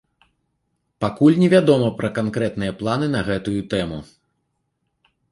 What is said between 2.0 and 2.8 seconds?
канкрэтныя